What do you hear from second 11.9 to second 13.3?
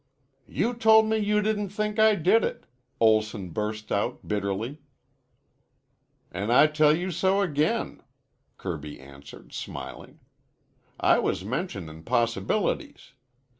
possibilities.